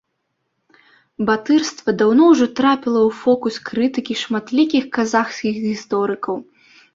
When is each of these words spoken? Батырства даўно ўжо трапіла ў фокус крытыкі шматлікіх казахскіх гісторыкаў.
Батырства 1.29 1.93
даўно 1.99 2.23
ўжо 2.31 2.45
трапіла 2.59 2.99
ў 3.07 3.19
фокус 3.21 3.55
крытыкі 3.69 4.17
шматлікіх 4.23 4.83
казахскіх 4.97 5.55
гісторыкаў. 5.69 6.35